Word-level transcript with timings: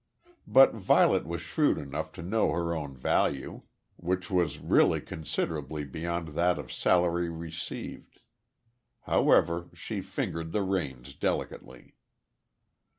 But 0.47 0.73
Violet 0.73 1.27
was 1.27 1.41
shrewd 1.41 1.77
enough 1.77 2.11
to 2.13 2.23
know 2.23 2.49
her 2.53 2.75
own 2.75 2.97
value, 2.97 3.61
which 3.97 4.31
was 4.31 4.57
really 4.57 4.99
considerably 4.99 5.83
beyond 5.83 6.29
that 6.29 6.57
of 6.57 6.73
salary 6.73 7.29
received. 7.29 8.19
However, 9.01 9.69
she 9.75 10.01
fingered 10.01 10.53
the 10.53 10.63
reins 10.63 11.13
delicately. 11.13 11.93